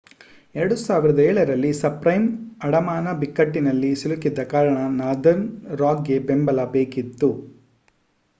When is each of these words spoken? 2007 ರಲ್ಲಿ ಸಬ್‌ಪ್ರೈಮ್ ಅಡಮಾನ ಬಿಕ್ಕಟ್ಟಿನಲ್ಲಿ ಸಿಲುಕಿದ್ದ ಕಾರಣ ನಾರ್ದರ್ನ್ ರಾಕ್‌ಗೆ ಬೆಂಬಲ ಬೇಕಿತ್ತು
2007 0.55 1.11
ರಲ್ಲಿ 1.49 1.73
ಸಬ್‌ಪ್ರೈಮ್ 1.79 2.25
ಅಡಮಾನ 2.63 3.13
ಬಿಕ್ಕಟ್ಟಿನಲ್ಲಿ 3.19 3.91
ಸಿಲುಕಿದ್ದ 3.95 4.47
ಕಾರಣ 4.47 4.79
ನಾರ್ದರ್ನ್ 4.97 5.47
ರಾಕ್‌ಗೆ 5.77 6.19
ಬೆಂಬಲ 6.27 6.65
ಬೇಕಿತ್ತು 6.73 7.31